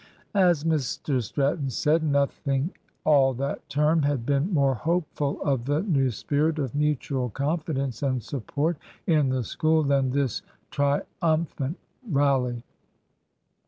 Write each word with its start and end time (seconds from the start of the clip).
As 0.33 0.63
Mr 0.63 1.21
Stratton 1.21 1.69
said, 1.69 2.01
nothing 2.01 2.71
all 3.05 3.35
that 3.35 3.69
term 3.69 4.01
had 4.01 4.25
been 4.25 4.51
more 4.51 4.73
hopeful 4.73 5.39
of 5.43 5.65
the 5.65 5.83
new 5.83 6.09
spirit 6.09 6.57
of 6.57 6.73
mutual 6.73 7.29
confidence 7.29 8.01
and 8.01 8.23
support 8.23 8.77
in 9.05 9.29
the 9.29 9.43
School 9.43 9.83
than 9.83 10.09
this 10.09 10.41
triumphant 10.71 11.77
rally. 12.09 12.63